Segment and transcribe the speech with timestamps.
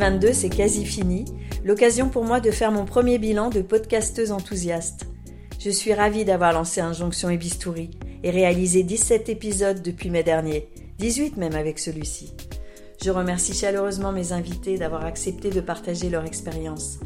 [0.00, 1.26] 2022, c'est quasi fini.
[1.62, 5.04] L'occasion pour moi de faire mon premier bilan de podcasteuse enthousiaste.
[5.58, 7.90] Je suis ravie d'avoir lancé Injonction et Bistouri
[8.22, 12.32] et réalisé 17 épisodes depuis mai dernier, 18 même avec celui-ci.
[13.04, 16.98] Je remercie chaleureusement mes invités d'avoir accepté de partager leur expérience.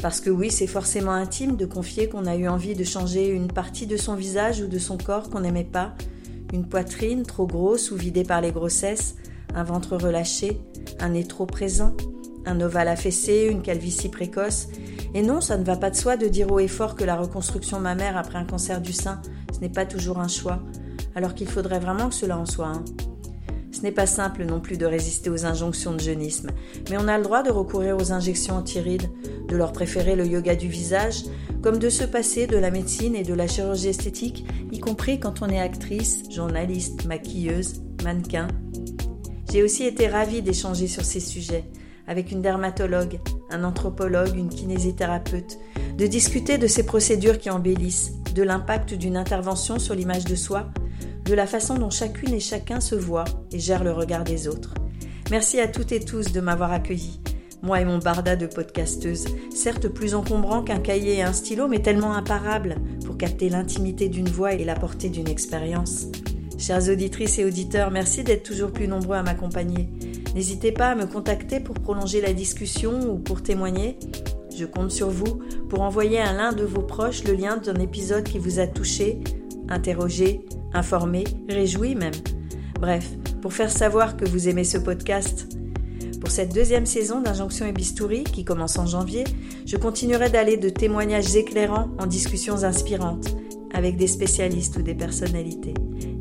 [0.00, 3.48] Parce que oui, c'est forcément intime de confier qu'on a eu envie de changer une
[3.48, 5.94] partie de son visage ou de son corps qu'on n'aimait pas,
[6.54, 9.16] une poitrine trop grosse ou vidée par les grossesses,
[9.54, 10.58] un ventre relâché,
[10.98, 11.94] un nez trop présent,
[12.48, 14.68] un ovale affaissé, une calvitie précoce.
[15.14, 17.16] Et non, ça ne va pas de soi de dire haut et fort que la
[17.16, 19.20] reconstruction mammaire après un cancer du sein,
[19.54, 20.60] ce n'est pas toujours un choix,
[21.14, 22.84] alors qu'il faudrait vraiment que cela en soit un.
[23.70, 26.50] Ce n'est pas simple non plus de résister aux injonctions de jeunisme,
[26.90, 29.08] mais on a le droit de recourir aux injections antirides,
[29.46, 31.24] de leur préférer le yoga du visage,
[31.62, 35.42] comme de se passer de la médecine et de la chirurgie esthétique, y compris quand
[35.42, 38.48] on est actrice, journaliste, maquilleuse, mannequin.
[39.50, 41.64] J'ai aussi été ravie d'échanger sur ces sujets
[42.08, 43.20] avec une dermatologue,
[43.50, 45.58] un anthropologue, une kinésithérapeute,
[45.96, 50.68] de discuter de ces procédures qui embellissent, de l'impact d'une intervention sur l'image de soi,
[51.24, 54.74] de la façon dont chacune et chacun se voit et gère le regard des autres.
[55.30, 57.20] Merci à toutes et tous de m'avoir accueilli.
[57.62, 61.82] Moi et mon barda de podcasteuse, certes plus encombrant qu'un cahier et un stylo, mais
[61.82, 66.06] tellement imparable pour capter l'intimité d'une voix et la portée d'une expérience.
[66.58, 69.88] Chères auditrices et auditeurs, merci d'être toujours plus nombreux à m'accompagner.
[70.34, 73.96] N'hésitez pas à me contacter pour prolonger la discussion ou pour témoigner.
[74.56, 78.24] Je compte sur vous pour envoyer à l'un de vos proches le lien d'un épisode
[78.24, 79.20] qui vous a touché,
[79.68, 80.40] interrogé,
[80.74, 82.12] informé, réjoui même.
[82.80, 83.08] Bref,
[83.40, 85.46] pour faire savoir que vous aimez ce podcast.
[86.20, 89.22] Pour cette deuxième saison d'Injonction et Bistouri, qui commence en janvier,
[89.64, 93.36] je continuerai d'aller de témoignages éclairants en discussions inspirantes,
[93.72, 95.74] avec des spécialistes ou des personnalités.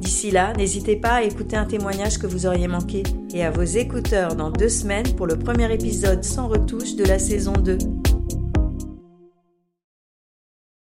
[0.08, 3.64] D'ici là, n'hésitez pas à écouter un témoignage que vous auriez manqué et à vos
[3.64, 7.78] écouteurs dans deux semaines pour le premier épisode sans retouche de la saison 2.